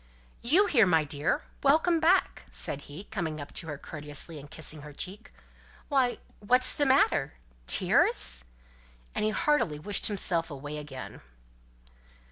[0.41, 1.43] "You here, my dear!
[1.61, 5.31] Welcome back," said he, coming up to her courteously, and kissing her cheek.
[5.89, 7.35] "Why, what's the matter?
[7.67, 8.45] Tears?"
[9.13, 11.21] and he heartily wished himself away again.